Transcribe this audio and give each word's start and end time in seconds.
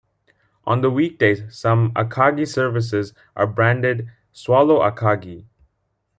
On 0.65 0.81
the 0.81 0.89
weekdays 0.89 1.43
some 1.55 1.91
"Akagi" 1.91 2.51
services 2.51 3.13
are 3.35 3.45
branded 3.45 4.09
"Swallow 4.31 4.79
Akagi". 4.79 5.45